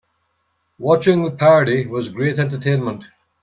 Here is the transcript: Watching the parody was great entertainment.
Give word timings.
Watching 0.79 1.21
the 1.21 1.29
parody 1.29 1.85
was 1.85 2.09
great 2.09 2.39
entertainment. 2.39 3.05